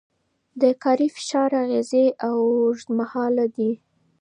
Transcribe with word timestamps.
د 0.61 0.63
کاري 0.83 1.07
فشار 1.15 1.49
اغېزې 1.63 2.05
اوږدمهاله 2.27 3.45
دي. 3.55 3.71